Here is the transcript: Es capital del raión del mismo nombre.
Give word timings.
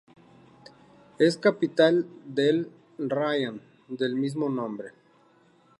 Es 1.19 1.37
capital 1.37 2.07
del 2.25 2.71
raión 2.97 3.61
del 3.87 4.15
mismo 4.15 4.49
nombre. 4.49 4.93